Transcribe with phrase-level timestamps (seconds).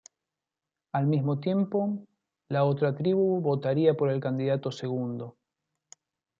[0.93, 2.07] Al mismo tiempo,
[2.49, 5.37] la otra tribu votaría por el candidato segundo.